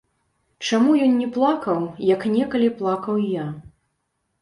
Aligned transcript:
Чаму 0.67 0.95
ён 1.09 1.13
не 1.21 1.27
плакаў, 1.35 1.79
як 2.15 2.21
некалі 2.35 2.73
плакаў 2.83 3.25
я? 3.45 3.49